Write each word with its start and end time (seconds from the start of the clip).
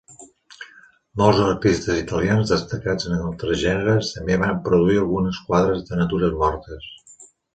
Molts 1.21 1.41
artistes 1.47 1.99
italians 2.03 2.53
destacats 2.53 3.09
en 3.11 3.19
altres 3.19 3.61
gèneres 3.65 4.09
també 4.17 4.39
van 4.47 4.57
produir 4.71 4.97
alguns 5.03 5.43
quadres 5.51 5.87
de 5.91 6.03
natures 6.03 6.37
mortes. 6.45 6.91